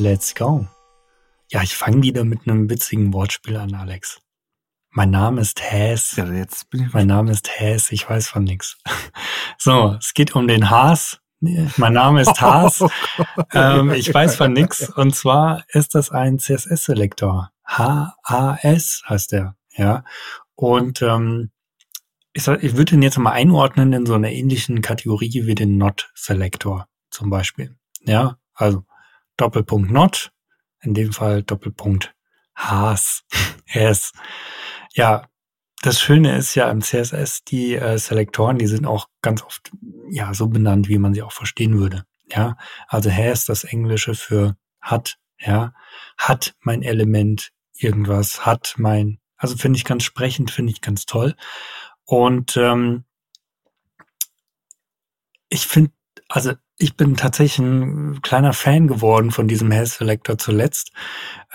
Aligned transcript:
Let's 0.00 0.34
go. 0.34 0.66
Ja, 1.50 1.62
ich 1.62 1.76
fange 1.76 2.02
wieder 2.02 2.24
mit 2.24 2.48
einem 2.48 2.70
witzigen 2.70 3.12
Wortspiel 3.12 3.58
an, 3.58 3.74
Alex. 3.74 4.22
Mein 4.88 5.10
Name 5.10 5.42
ist 5.42 5.60
Häs. 5.60 6.16
Ja, 6.16 6.24
jetzt 6.32 6.70
bin 6.70 6.86
ich 6.86 6.94
mein 6.94 7.06
Name 7.06 7.30
ist 7.32 7.50
Häs, 7.50 7.92
ich 7.92 8.08
weiß 8.08 8.28
von 8.28 8.44
nix. 8.44 8.78
So, 9.58 9.98
es 10.00 10.14
geht 10.14 10.34
um 10.34 10.48
den 10.48 10.70
Haas. 10.70 11.20
Mein 11.40 11.92
Name 11.92 12.22
ist 12.22 12.40
Haas. 12.40 12.82
ähm, 13.52 13.90
ich 13.90 14.12
weiß 14.12 14.36
von 14.36 14.54
nix. 14.54 14.88
Und 14.88 15.14
zwar 15.14 15.64
ist 15.68 15.94
das 15.94 16.10
ein 16.10 16.38
CSS-Selektor. 16.38 17.50
H-A-S 17.66 19.02
heißt 19.06 19.32
der. 19.32 19.54
Ja. 19.76 20.04
Und 20.54 21.02
ähm, 21.02 21.50
ich, 22.32 22.42
soll, 22.44 22.58
ich 22.62 22.74
würde 22.74 22.94
ihn 22.94 23.02
jetzt 23.02 23.18
mal 23.18 23.32
einordnen 23.32 23.92
in 23.92 24.06
so 24.06 24.14
einer 24.14 24.30
ähnlichen 24.30 24.80
Kategorie 24.80 25.42
wie 25.44 25.54
den 25.54 25.76
Not-Selektor 25.76 26.88
zum 27.10 27.28
Beispiel. 27.28 27.76
Ja, 28.06 28.38
also 28.54 28.84
Doppelpunkt 29.40 29.90
Not, 29.90 30.32
in 30.82 30.94
dem 30.94 31.12
Fall 31.12 31.42
Doppelpunkt 31.42 32.14
Haas. 32.54 33.24
Has. 33.66 34.12
Ja, 34.94 35.28
das 35.82 36.00
Schöne 36.00 36.36
ist 36.36 36.54
ja 36.56 36.70
im 36.70 36.82
CSS, 36.82 37.44
die 37.44 37.74
äh, 37.74 37.96
Selektoren, 37.98 38.58
die 38.58 38.66
sind 38.66 38.86
auch 38.86 39.08
ganz 39.22 39.42
oft 39.42 39.70
ja 40.10 40.34
so 40.34 40.48
benannt, 40.48 40.88
wie 40.88 40.98
man 40.98 41.14
sie 41.14 41.22
auch 41.22 41.32
verstehen 41.32 41.78
würde. 41.78 42.04
Ja, 42.30 42.56
also 42.88 43.10
has 43.10 43.44
das 43.44 43.64
Englische 43.64 44.14
für 44.14 44.56
hat, 44.80 45.18
ja, 45.38 45.72
hat 46.18 46.54
mein 46.60 46.82
Element 46.82 47.50
irgendwas, 47.74 48.44
hat 48.44 48.74
mein, 48.76 49.20
also 49.36 49.56
finde 49.56 49.78
ich 49.78 49.84
ganz 49.84 50.04
sprechend, 50.04 50.50
finde 50.50 50.72
ich 50.72 50.80
ganz 50.80 51.06
toll. 51.06 51.34
Und 52.04 52.56
ähm, 52.56 53.04
ich 55.48 55.66
finde, 55.66 55.92
also 56.30 56.52
ich 56.78 56.96
bin 56.96 57.16
tatsächlich 57.16 57.58
ein 57.58 58.22
kleiner 58.22 58.52
Fan 58.52 58.86
geworden 58.86 59.32
von 59.32 59.48
diesem 59.48 59.70
Health 59.70 59.88
Selector 59.88 60.38
zuletzt, 60.38 60.92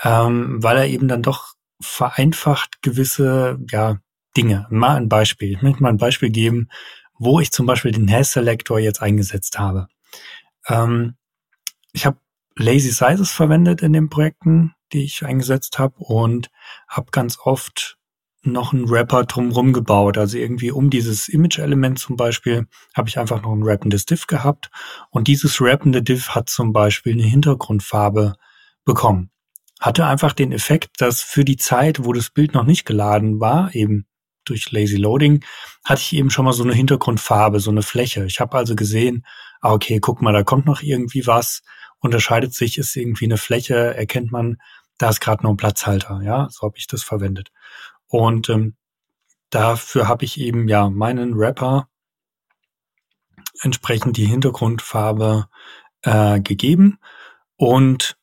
ähm, 0.04 0.62
weil 0.62 0.76
er 0.76 0.86
eben 0.86 1.08
dann 1.08 1.22
doch 1.22 1.54
vereinfacht 1.80 2.82
gewisse 2.82 3.58
ja, 3.70 3.98
Dinge. 4.36 4.66
Mal 4.70 4.96
ein 4.96 5.08
Beispiel. 5.08 5.52
Ich 5.52 5.62
möchte 5.62 5.82
mal 5.82 5.88
ein 5.88 5.96
Beispiel 5.96 6.30
geben, 6.30 6.68
wo 7.18 7.40
ich 7.40 7.52
zum 7.52 7.64
Beispiel 7.64 7.90
den 7.90 8.06
Health 8.06 8.26
Selector 8.26 8.78
jetzt 8.78 9.00
eingesetzt 9.00 9.58
habe. 9.58 9.88
Ähm, 10.68 11.16
ich 11.92 12.04
habe 12.04 12.18
Lazy 12.54 12.90
Sizes 12.90 13.32
verwendet 13.32 13.82
in 13.82 13.94
den 13.94 14.10
Projekten, 14.10 14.74
die 14.92 15.04
ich 15.04 15.24
eingesetzt 15.24 15.78
habe 15.78 15.96
und 15.98 16.50
habe 16.86 17.10
ganz 17.10 17.38
oft 17.42 17.96
noch 18.52 18.72
einen 18.72 18.88
Wrapper 18.88 19.24
drumherum 19.24 19.72
gebaut. 19.72 20.18
Also 20.18 20.38
irgendwie 20.38 20.70
um 20.70 20.90
dieses 20.90 21.28
Image-Element 21.28 21.98
zum 21.98 22.16
Beispiel 22.16 22.66
habe 22.94 23.08
ich 23.08 23.18
einfach 23.18 23.42
noch 23.42 23.52
ein 23.52 23.62
rappendes 23.62 24.06
Div 24.06 24.26
gehabt. 24.26 24.70
Und 25.10 25.28
dieses 25.28 25.60
rappende 25.60 26.02
Div 26.02 26.30
hat 26.30 26.48
zum 26.48 26.72
Beispiel 26.72 27.12
eine 27.12 27.24
Hintergrundfarbe 27.24 28.34
bekommen. 28.84 29.30
Hatte 29.80 30.06
einfach 30.06 30.32
den 30.32 30.52
Effekt, 30.52 31.00
dass 31.00 31.22
für 31.22 31.44
die 31.44 31.56
Zeit, 31.56 32.04
wo 32.04 32.12
das 32.12 32.30
Bild 32.30 32.54
noch 32.54 32.64
nicht 32.64 32.86
geladen 32.86 33.40
war, 33.40 33.74
eben 33.74 34.06
durch 34.44 34.70
Lazy 34.70 34.96
Loading, 34.96 35.44
hatte 35.84 36.00
ich 36.00 36.14
eben 36.14 36.30
schon 36.30 36.44
mal 36.44 36.52
so 36.52 36.62
eine 36.62 36.72
Hintergrundfarbe, 36.72 37.60
so 37.60 37.70
eine 37.70 37.82
Fläche. 37.82 38.24
Ich 38.24 38.40
habe 38.40 38.56
also 38.56 38.74
gesehen, 38.74 39.26
ah, 39.60 39.72
okay, 39.72 39.98
guck 40.00 40.22
mal, 40.22 40.32
da 40.32 40.44
kommt 40.44 40.66
noch 40.66 40.82
irgendwie 40.82 41.26
was, 41.26 41.62
unterscheidet 41.98 42.54
sich, 42.54 42.78
ist 42.78 42.96
irgendwie 42.96 43.26
eine 43.26 43.36
Fläche, 43.36 43.94
erkennt 43.94 44.32
man, 44.32 44.58
da 44.98 45.10
ist 45.10 45.20
gerade 45.20 45.42
noch 45.42 45.50
ein 45.50 45.56
Platzhalter, 45.56 46.20
ja, 46.22 46.48
so 46.50 46.66
habe 46.66 46.78
ich 46.78 46.86
das 46.86 47.02
verwendet. 47.02 47.50
Und 48.08 48.48
ähm, 48.48 48.76
dafür 49.50 50.08
habe 50.08 50.24
ich 50.24 50.40
eben 50.40 50.68
ja 50.68 50.90
meinen 50.90 51.34
Rapper 51.34 51.88
entsprechend 53.62 54.16
die 54.16 54.26
Hintergrundfarbe 54.26 55.48
äh, 56.02 56.40
gegeben 56.40 56.98
und 57.56 58.16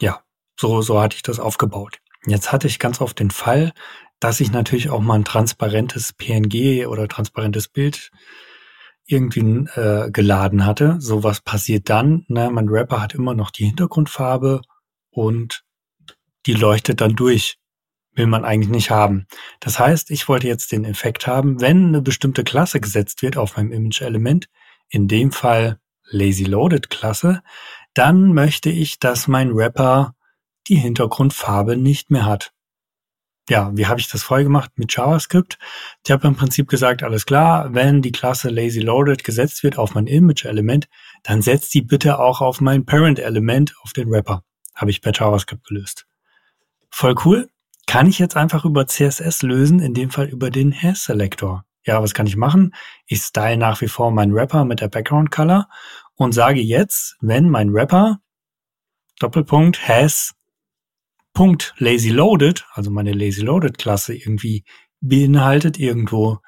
ja, 0.00 0.22
so, 0.58 0.82
so 0.82 1.00
hatte 1.00 1.16
ich 1.16 1.22
das 1.22 1.40
aufgebaut. 1.40 1.98
Jetzt 2.26 2.52
hatte 2.52 2.66
ich 2.68 2.78
ganz 2.78 3.00
oft 3.00 3.18
den 3.18 3.30
Fall, 3.30 3.72
dass 4.20 4.40
ich 4.40 4.52
natürlich 4.52 4.90
auch 4.90 5.00
mal 5.00 5.14
ein 5.14 5.24
transparentes 5.24 6.12
PNG 6.12 6.86
oder 6.86 7.08
transparentes 7.08 7.68
Bild 7.68 8.10
irgendwie 9.06 9.40
äh, 9.74 10.10
geladen 10.10 10.64
hatte. 10.64 10.96
So 11.00 11.24
was 11.24 11.40
passiert 11.40 11.88
dann. 11.88 12.24
Ne? 12.28 12.50
Mein 12.50 12.68
Rapper 12.68 13.00
hat 13.00 13.14
immer 13.14 13.34
noch 13.34 13.50
die 13.50 13.64
Hintergrundfarbe 13.64 14.60
und 15.10 15.64
die 16.46 16.52
leuchtet 16.52 17.00
dann 17.00 17.16
durch 17.16 17.58
will 18.14 18.26
man 18.26 18.44
eigentlich 18.44 18.70
nicht 18.70 18.90
haben. 18.90 19.26
Das 19.60 19.78
heißt, 19.78 20.10
ich 20.10 20.28
wollte 20.28 20.48
jetzt 20.48 20.72
den 20.72 20.84
Effekt 20.84 21.26
haben, 21.26 21.60
wenn 21.60 21.88
eine 21.88 22.02
bestimmte 22.02 22.44
Klasse 22.44 22.80
gesetzt 22.80 23.22
wird 23.22 23.36
auf 23.36 23.56
meinem 23.56 23.72
Image-Element, 23.72 24.48
in 24.88 25.08
dem 25.08 25.32
Fall 25.32 25.78
Lazy 26.10 26.44
Loaded 26.44 26.90
Klasse, 26.90 27.42
dann 27.94 28.32
möchte 28.32 28.70
ich, 28.70 28.98
dass 28.98 29.28
mein 29.28 29.54
Wrapper 29.54 30.14
die 30.68 30.76
Hintergrundfarbe 30.76 31.76
nicht 31.76 32.10
mehr 32.10 32.26
hat. 32.26 32.52
Ja, 33.48 33.72
wie 33.74 33.86
habe 33.86 33.98
ich 33.98 34.08
das 34.08 34.22
vorher 34.22 34.44
gemacht 34.44 34.72
mit 34.76 34.94
JavaScript? 34.94 35.58
Ich 36.04 36.12
habe 36.12 36.28
im 36.28 36.36
Prinzip 36.36 36.68
gesagt, 36.68 37.02
alles 37.02 37.26
klar, 37.26 37.74
wenn 37.74 38.02
die 38.02 38.12
Klasse 38.12 38.48
Lazy 38.48 38.80
Loaded 38.80 39.24
gesetzt 39.24 39.64
wird 39.64 39.78
auf 39.78 39.94
mein 39.94 40.06
Image-Element, 40.06 40.88
dann 41.22 41.42
setzt 41.42 41.74
die 41.74 41.82
bitte 41.82 42.18
auch 42.20 42.40
auf 42.40 42.60
mein 42.60 42.84
Parent-Element 42.84 43.74
auf 43.82 43.92
den 43.92 44.10
Wrapper. 44.10 44.44
Habe 44.74 44.90
ich 44.90 45.02
per 45.02 45.12
JavaScript 45.12 45.66
gelöst. 45.66 46.06
Voll 46.90 47.14
cool 47.24 47.50
kann 47.90 48.06
ich 48.06 48.20
jetzt 48.20 48.36
einfach 48.36 48.64
über 48.64 48.86
CSS 48.86 49.42
lösen, 49.42 49.80
in 49.80 49.94
dem 49.94 50.10
Fall 50.10 50.28
über 50.28 50.50
den 50.50 50.70
Hair 50.70 50.94
Selector. 50.94 51.64
Ja, 51.84 52.00
was 52.00 52.14
kann 52.14 52.28
ich 52.28 52.36
machen? 52.36 52.72
Ich 53.06 53.20
style 53.20 53.56
nach 53.56 53.80
wie 53.80 53.88
vor 53.88 54.12
meinen 54.12 54.32
Wrapper 54.32 54.64
mit 54.64 54.80
der 54.80 54.86
Background 54.86 55.32
Color 55.32 55.68
und 56.14 56.30
sage 56.30 56.60
jetzt, 56.60 57.16
wenn 57.20 57.50
mein 57.50 57.74
Wrapper 57.74 58.20
Doppelpunkt 59.18 59.88
has 59.88 60.36
Punkt 61.34 61.74
lazy 61.78 62.10
loaded, 62.10 62.64
also 62.74 62.92
meine 62.92 63.10
lazy 63.10 63.40
loaded 63.40 63.76
Klasse 63.76 64.14
irgendwie 64.14 64.62
beinhaltet 65.00 65.76
irgendwo 65.76 66.38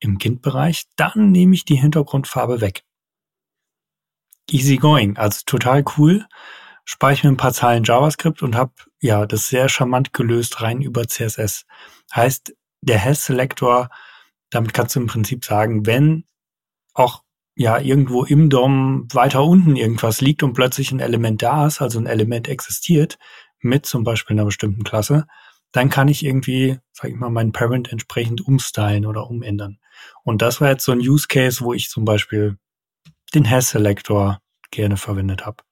im 0.00 0.18
Kindbereich, 0.18 0.84
dann 0.96 1.30
nehme 1.30 1.54
ich 1.54 1.64
die 1.64 1.76
Hintergrundfarbe 1.76 2.60
weg. 2.60 2.84
Easy 4.50 4.76
going, 4.76 5.16
also 5.16 5.40
total 5.46 5.82
cool 5.96 6.26
speichere 6.86 7.26
mir 7.26 7.34
ein 7.34 7.36
paar 7.36 7.52
Zeilen 7.52 7.84
JavaScript 7.84 8.42
und 8.42 8.56
habe 8.56 8.72
ja 9.00 9.26
das 9.26 9.48
sehr 9.48 9.68
charmant 9.68 10.14
gelöst 10.14 10.62
rein 10.62 10.80
über 10.80 11.06
CSS. 11.06 11.66
Heißt, 12.14 12.54
der 12.80 12.98
Health 12.98 13.18
Selector, 13.18 13.90
damit 14.50 14.72
kannst 14.72 14.94
du 14.94 15.00
im 15.00 15.08
Prinzip 15.08 15.44
sagen, 15.44 15.84
wenn 15.84 16.24
auch 16.94 17.22
ja 17.56 17.78
irgendwo 17.78 18.24
im 18.24 18.48
DOM 18.48 19.08
weiter 19.12 19.42
unten 19.42 19.76
irgendwas 19.76 20.20
liegt 20.20 20.42
und 20.42 20.52
plötzlich 20.52 20.92
ein 20.92 21.00
Element 21.00 21.42
da 21.42 21.66
ist, 21.66 21.82
also 21.82 21.98
ein 21.98 22.06
Element 22.06 22.48
existiert 22.48 23.18
mit 23.58 23.84
zum 23.84 24.04
Beispiel 24.04 24.36
einer 24.36 24.44
bestimmten 24.44 24.84
Klasse, 24.84 25.26
dann 25.72 25.90
kann 25.90 26.08
ich 26.08 26.24
irgendwie, 26.24 26.78
sag 26.92 27.10
ich 27.10 27.16
mal, 27.16 27.30
meinen 27.30 27.52
Parent 27.52 27.90
entsprechend 27.90 28.46
umstylen 28.46 29.06
oder 29.06 29.28
umändern. 29.28 29.78
Und 30.22 30.40
das 30.40 30.60
war 30.60 30.68
jetzt 30.68 30.84
so 30.84 30.92
ein 30.92 31.00
Use 31.00 31.26
Case, 31.28 31.64
wo 31.64 31.74
ich 31.74 31.88
zum 31.88 32.04
Beispiel 32.04 32.58
den 33.34 33.44
Hash 33.44 33.66
Selector 33.66 34.40
gerne 34.70 34.96
verwendet 34.96 35.44
habe. 35.44 35.65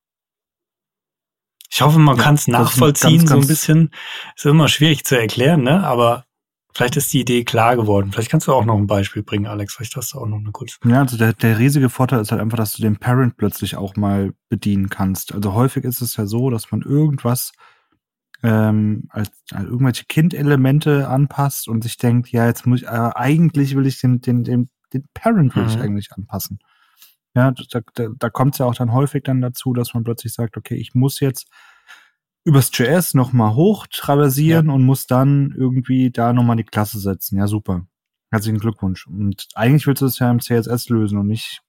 Ich 1.74 1.82
hoffe, 1.82 1.98
man 1.98 2.16
ja, 2.16 2.22
kann 2.22 2.36
es 2.36 2.46
nachvollziehen, 2.46 3.18
ganz, 3.18 3.30
so 3.30 3.36
ein 3.36 3.46
bisschen. 3.48 3.90
Ist 4.36 4.46
immer 4.46 4.68
schwierig 4.68 5.04
zu 5.04 5.18
erklären, 5.18 5.64
ne? 5.64 5.84
Aber 5.84 6.24
vielleicht 6.72 6.96
ist 6.96 7.12
die 7.12 7.22
Idee 7.22 7.42
klar 7.42 7.74
geworden. 7.74 8.12
Vielleicht 8.12 8.30
kannst 8.30 8.46
du 8.46 8.52
auch 8.52 8.64
noch 8.64 8.76
ein 8.76 8.86
Beispiel 8.86 9.24
bringen, 9.24 9.46
Alex. 9.46 9.74
Vielleicht 9.74 9.96
hast 9.96 10.14
du 10.14 10.20
auch 10.20 10.26
noch 10.26 10.38
eine 10.38 10.52
kurze. 10.52 10.76
Ja, 10.84 11.00
also 11.00 11.16
der, 11.16 11.32
der 11.32 11.58
riesige 11.58 11.90
Vorteil 11.90 12.20
ist 12.20 12.30
halt 12.30 12.40
einfach, 12.40 12.58
dass 12.58 12.74
du 12.74 12.82
den 12.82 12.98
Parent 12.98 13.36
plötzlich 13.36 13.74
auch 13.74 13.96
mal 13.96 14.34
bedienen 14.48 14.88
kannst. 14.88 15.34
Also 15.34 15.54
häufig 15.54 15.82
ist 15.82 16.00
es 16.00 16.16
ja 16.16 16.26
so, 16.26 16.48
dass 16.48 16.70
man 16.70 16.82
irgendwas 16.82 17.50
ähm, 18.44 19.08
als, 19.08 19.32
als 19.50 19.64
irgendwelche 19.64 20.04
Kindelemente 20.04 21.08
anpasst 21.08 21.66
und 21.66 21.82
sich 21.82 21.96
denkt, 21.96 22.28
ja, 22.28 22.46
jetzt 22.46 22.66
muss 22.66 22.82
ich, 22.82 22.86
äh, 22.86 23.10
eigentlich 23.16 23.74
will 23.74 23.88
ich 23.88 24.00
den, 24.00 24.20
den, 24.20 24.44
den, 24.44 24.70
den 24.92 25.06
Parent 25.12 25.56
will 25.56 25.64
mhm. 25.64 25.70
ich 25.70 25.80
eigentlich 25.80 26.12
anpassen. 26.12 26.60
Ja, 27.34 27.50
da, 27.50 27.80
da, 27.94 28.08
da 28.16 28.30
kommt 28.30 28.54
es 28.54 28.58
ja 28.58 28.66
auch 28.66 28.74
dann 28.74 28.92
häufig 28.92 29.24
dann 29.24 29.40
dazu, 29.40 29.72
dass 29.72 29.94
man 29.94 30.04
plötzlich 30.04 30.32
sagt, 30.32 30.56
okay, 30.56 30.76
ich 30.76 30.94
muss 30.94 31.20
jetzt 31.20 31.48
übers 32.44 32.70
JS 32.72 33.14
nochmal 33.14 33.54
hoch 33.54 33.86
traversieren 33.90 34.66
ja. 34.66 34.72
und 34.72 34.84
muss 34.84 35.06
dann 35.06 35.52
irgendwie 35.56 36.10
da 36.10 36.32
nochmal 36.32 36.56
die 36.56 36.64
Klasse 36.64 37.00
setzen. 37.00 37.38
Ja, 37.38 37.46
super. 37.46 37.86
Herzlichen 38.30 38.58
Glückwunsch. 38.58 39.06
Und 39.06 39.48
eigentlich 39.54 39.86
willst 39.86 40.02
du 40.02 40.06
es 40.06 40.18
ja 40.18 40.30
im 40.30 40.40
CSS 40.40 40.88
lösen 40.88 41.18
und 41.18 41.26
nicht 41.26 41.62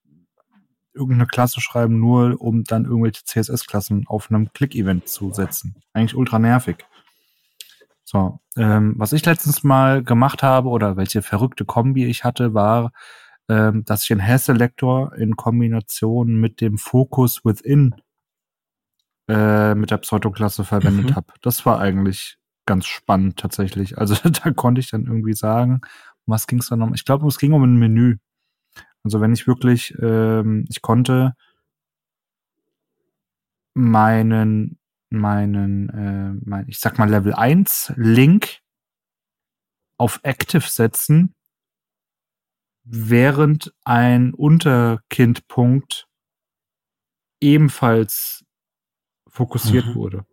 irgendeine 0.93 1.27
Klasse 1.27 1.61
schreiben, 1.61 1.99
nur 1.99 2.41
um 2.41 2.63
dann 2.63 2.85
irgendwelche 2.85 3.23
CSS-Klassen 3.23 4.05
auf 4.07 4.29
einem 4.29 4.51
Click-Event 4.53 5.07
zu 5.07 5.31
setzen. 5.31 5.75
Eigentlich 5.93 6.15
ultra 6.15 6.39
nervig. 6.39 6.85
So, 8.03 8.39
ähm, 8.55 8.93
was 8.97 9.13
ich 9.13 9.25
letztens 9.25 9.63
mal 9.63 10.03
gemacht 10.03 10.43
habe 10.43 10.69
oder 10.69 10.95
welche 10.95 11.21
verrückte 11.21 11.65
Kombi 11.65 12.05
ich 12.05 12.23
hatte, 12.23 12.53
war, 12.53 12.91
ähm, 13.49 13.83
dass 13.85 14.03
ich 14.03 14.07
den 14.07 14.21
Hair-Selector 14.21 15.13
in 15.15 15.35
Kombination 15.35 16.35
mit 16.35 16.61
dem 16.61 16.77
Focus 16.77 17.45
Within 17.45 17.95
äh, 19.27 19.75
mit 19.75 19.91
der 19.91 19.97
Pseudoklasse 19.97 20.63
verwendet 20.63 21.11
mhm. 21.11 21.15
habe. 21.15 21.33
Das 21.41 21.65
war 21.65 21.79
eigentlich 21.79 22.37
ganz 22.65 22.85
spannend 22.85 23.37
tatsächlich. 23.37 23.97
Also 23.97 24.15
da 24.29 24.51
konnte 24.51 24.81
ich 24.81 24.89
dann 24.89 25.05
irgendwie 25.05 25.33
sagen, 25.33 25.81
was 26.25 26.47
ging 26.47 26.59
es 26.59 26.69
dann 26.69 26.81
um? 26.81 26.93
Ich 26.93 27.05
glaube, 27.05 27.27
es 27.27 27.37
ging 27.37 27.53
um 27.53 27.63
ein 27.63 27.75
Menü. 27.75 28.17
Also 29.03 29.21
wenn 29.21 29.33
ich 29.33 29.45
wirklich, 29.45 29.95
ähm, 30.01 30.65
ich 30.69 30.81
konnte 30.81 31.33
meinen, 33.75 34.79
meinen, 35.09 35.89
äh, 35.89 36.33
mein, 36.43 36.67
ich 36.67 36.79
sag 36.79 36.97
mal 36.97 37.09
Level 37.09 37.33
1 37.33 37.93
Link 37.97 38.59
auf 39.97 40.19
Active 40.23 40.67
setzen, 40.67 41.35
während 42.85 43.73
ein 43.83 44.33
Unterkindpunkt 44.33 46.07
ebenfalls 47.41 48.45
fokussiert 49.27 49.87
Mhm. 49.87 49.95
wurde. 49.95 50.25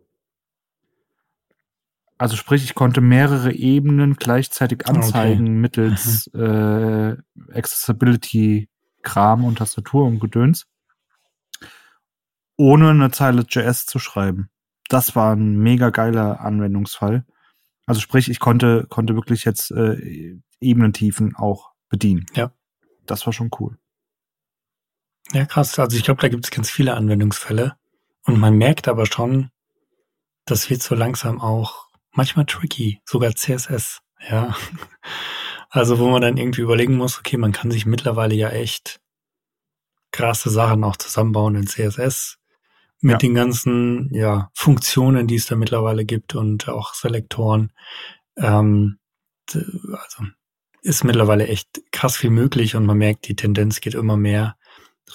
Also 2.17 2.37
sprich, 2.37 2.63
ich 2.63 2.75
konnte 2.75 3.01
mehrere 3.01 3.51
Ebenen 3.53 4.15
gleichzeitig 4.15 4.87
anzeigen 4.87 5.59
mittels 5.59 6.27
äh, 6.27 7.17
Accessibility-Kram 7.51 9.43
und 9.43 9.57
Tastatur 9.57 10.05
und 10.05 10.19
Gedöns, 10.19 10.65
ohne 12.55 12.91
eine 12.91 13.11
Zeile 13.11 13.43
JS 13.49 13.87
zu 13.87 13.99
schreiben. 13.99 14.49
Das 14.87 15.15
war 15.15 15.35
ein 15.35 15.57
mega 15.57 15.89
geiler 15.89 16.39
Anwendungsfall. 16.41 17.25
Also 17.87 17.99
sprich, 17.99 18.29
ich 18.29 18.39
konnte, 18.39 18.85
konnte 18.89 19.15
wirklich 19.15 19.43
jetzt 19.43 19.71
äh, 19.71 20.37
Ebenentiefen 20.61 21.35
auch 21.35 21.72
bedienen. 21.93 22.25
Ja. 22.33 22.51
Das 23.05 23.25
war 23.27 23.33
schon 23.33 23.51
cool. 23.59 23.77
Ja, 25.31 25.45
krass. 25.45 25.77
Also 25.77 25.95
ich 25.95 26.03
glaube, 26.03 26.21
da 26.21 26.27
gibt 26.27 26.43
es 26.43 26.49
ganz 26.51 26.71
viele 26.71 26.95
Anwendungsfälle. 26.95 27.75
Und 28.25 28.39
man 28.39 28.55
merkt 28.57 28.87
aber 28.87 29.05
schon, 29.05 29.51
das 30.45 30.69
wird 30.71 30.81
so 30.81 30.95
langsam 30.95 31.39
auch 31.39 31.87
manchmal 32.11 32.45
tricky, 32.45 32.99
sogar 33.05 33.35
CSS. 33.35 34.01
Ja. 34.29 34.55
Also 35.75 35.97
wo 35.97 36.07
man 36.07 36.21
dann 36.21 36.37
irgendwie 36.37 36.61
überlegen 36.61 36.97
muss, 36.97 37.17
okay, 37.17 37.35
man 37.35 37.51
kann 37.51 37.71
sich 37.71 37.87
mittlerweile 37.87 38.35
ja 38.35 38.49
echt 38.49 38.99
krasse 40.11 40.51
Sachen 40.51 40.83
auch 40.83 40.97
zusammenbauen 40.97 41.55
in 41.55 41.65
CSS 41.65 42.37
mit 43.01 43.13
Ja. 43.13 43.17
den 43.17 43.33
ganzen 43.33 44.13
ja, 44.13 44.51
Funktionen, 44.53 45.25
die 45.25 45.33
es 45.33 45.47
da 45.47 45.55
mittlerweile 45.55 46.05
gibt 46.05 46.35
und 46.35 46.69
auch 46.69 46.93
Selektoren. 46.93 47.71
Ähm, 48.37 48.99
also 49.51 50.25
ist 50.83 51.03
mittlerweile 51.03 51.47
echt 51.47 51.81
krass 51.91 52.17
viel 52.17 52.29
möglich 52.29 52.75
und 52.75 52.85
man 52.85 52.97
merkt, 52.97 53.27
die 53.27 53.35
Tendenz 53.35 53.81
geht 53.81 53.95
immer 53.95 54.17
mehr 54.17 54.57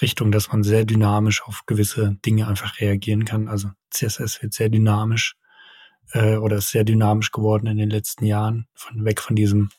Richtung, 0.01 0.31
dass 0.31 0.51
man 0.51 0.63
sehr 0.63 0.83
dynamisch 0.83 1.43
auf 1.43 1.65
gewisse 1.65 2.17
Dinge 2.25 2.47
einfach 2.47 2.79
reagieren 2.79 3.25
kann. 3.25 3.47
Also 3.47 3.69
CSS 3.91 4.41
wird 4.41 4.53
sehr 4.53 4.69
dynamisch 4.69 5.35
äh, 6.11 6.35
oder 6.37 6.57
ist 6.57 6.71
sehr 6.71 6.83
dynamisch 6.83 7.31
geworden 7.31 7.67
in 7.67 7.77
den 7.77 7.89
letzten 7.89 8.25
Jahren, 8.25 8.67
von 8.73 9.05
weg 9.05 9.21
von 9.21 9.35
diesem 9.35 9.69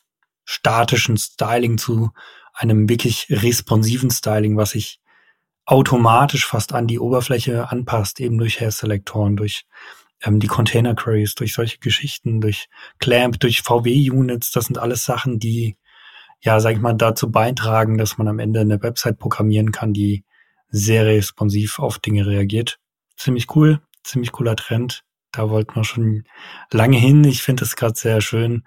statischen 0.45 1.17
Styling 1.17 1.77
zu 1.77 2.11
einem 2.53 2.89
wirklich 2.89 3.27
responsiven 3.29 4.11
Styling, 4.11 4.57
was 4.57 4.71
sich 4.71 4.99
automatisch 5.65 6.45
fast 6.45 6.73
an 6.73 6.87
die 6.87 6.99
Oberfläche 6.99 7.69
anpasst, 7.69 8.19
eben 8.19 8.37
durch 8.37 8.59
Hair-Selektoren, 8.59 9.37
durch 9.37 9.65
ähm, 10.23 10.39
die 10.39 10.47
Container 10.47 10.95
Queries, 10.95 11.35
durch 11.35 11.53
solche 11.53 11.79
Geschichten, 11.79 12.41
durch 12.41 12.67
Clamp, 12.99 13.39
durch 13.39 13.61
VW-Units. 13.61 14.51
Das 14.51 14.65
sind 14.65 14.77
alles 14.77 15.05
Sachen, 15.05 15.39
die, 15.39 15.77
ja, 16.41 16.59
sag 16.59 16.73
ich 16.73 16.81
mal, 16.81 16.93
dazu 16.93 17.31
beitragen, 17.31 17.97
dass 17.97 18.17
man 18.17 18.27
am 18.27 18.39
Ende 18.39 18.61
eine 18.61 18.81
Website 18.81 19.19
programmieren 19.19 19.71
kann, 19.71 19.93
die 19.93 20.25
sehr 20.69 21.05
responsiv 21.05 21.79
auf 21.79 21.99
Dinge 21.99 22.25
reagiert. 22.25 22.79
Ziemlich 23.15 23.55
cool, 23.55 23.81
ziemlich 24.03 24.31
cooler 24.31 24.55
Trend. 24.55 25.03
Da 25.31 25.49
wollten 25.49 25.75
wir 25.75 25.83
schon 25.83 26.23
lange 26.71 26.97
hin. 26.97 27.23
Ich 27.23 27.43
finde 27.43 27.63
es 27.63 27.75
gerade 27.75 27.95
sehr 27.95 28.21
schön, 28.21 28.65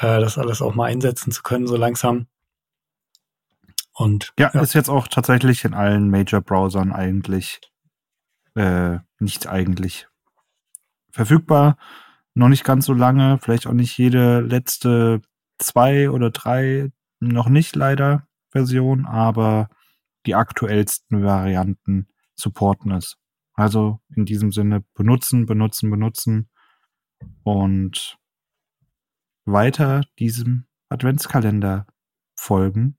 äh, 0.00 0.20
das 0.20 0.38
alles 0.38 0.60
auch 0.60 0.74
mal 0.74 0.86
einsetzen 0.86 1.30
zu 1.30 1.42
können, 1.42 1.66
so 1.66 1.76
langsam. 1.76 2.26
Und 3.92 4.32
Ja, 4.38 4.48
ist 4.48 4.74
jetzt 4.74 4.90
auch 4.90 5.06
tatsächlich 5.06 5.64
in 5.64 5.72
allen 5.72 6.10
Major-Browsern 6.10 6.92
eigentlich 6.92 7.60
äh, 8.56 8.98
nicht 9.20 9.46
eigentlich 9.46 10.08
verfügbar. 11.10 11.76
Noch 12.34 12.48
nicht 12.48 12.64
ganz 12.64 12.86
so 12.86 12.92
lange, 12.92 13.38
vielleicht 13.40 13.68
auch 13.68 13.72
nicht 13.72 13.96
jede 13.96 14.40
letzte 14.40 15.22
zwei 15.58 16.10
oder 16.10 16.30
drei, 16.30 16.90
noch 17.20 17.48
nicht 17.48 17.76
leider 17.76 18.26
Version, 18.50 19.06
aber 19.06 19.68
die 20.26 20.34
aktuellsten 20.34 21.22
Varianten 21.22 22.08
supporten 22.34 22.92
es. 22.92 23.16
Also 23.54 24.00
in 24.14 24.24
diesem 24.24 24.50
Sinne 24.52 24.84
benutzen, 24.94 25.46
benutzen, 25.46 25.90
benutzen 25.90 26.50
und 27.42 28.18
weiter 29.44 30.04
diesem 30.18 30.66
Adventskalender 30.88 31.86
folgen 32.34 32.98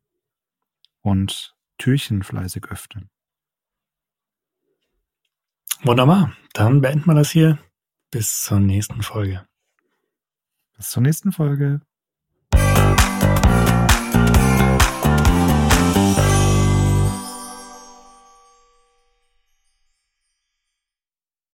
und 1.01 1.55
Türchen 1.77 2.23
fleißig 2.23 2.65
öffnen. 2.65 3.09
wunderbar. 5.83 6.35
Dann 6.53 6.81
beenden 6.81 7.05
wir 7.05 7.15
das 7.15 7.31
hier. 7.31 7.59
Bis 8.11 8.41
zur 8.41 8.59
nächsten 8.59 9.01
Folge. 9.01 9.45
Bis 10.77 10.89
zur 10.89 11.03
nächsten 11.03 11.31
Folge. 11.31 11.81